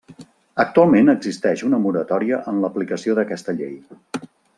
[0.61, 3.77] Actualment existeix una moratòria en l'aplicació d'aquesta llei.